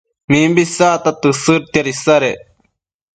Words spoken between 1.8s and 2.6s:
isadec